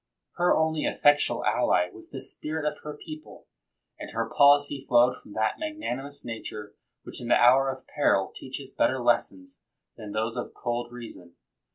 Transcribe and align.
Her 0.37 0.57
only 0.57 0.85
effectual 0.85 1.45
ally 1.45 1.91
was 1.91 2.09
the 2.09 2.19
spirit 2.19 2.65
of 2.65 2.79
her 2.79 2.97
people, 2.97 3.45
and 3.99 4.09
her 4.09 4.27
policy 4.27 4.83
flowed 4.89 5.21
from 5.21 5.33
that 5.33 5.59
magnan 5.59 5.99
imous 5.99 6.25
nature 6.25 6.73
which 7.03 7.21
in 7.21 7.27
the 7.27 7.35
hour 7.35 7.69
of 7.69 7.85
peril 7.85 8.33
teaches 8.35 8.71
better 8.71 8.99
lessons 8.99 9.61
than 9.97 10.11
those 10.11 10.37
of 10.37 10.55
cold 10.55 10.91
reason. 10.91 11.35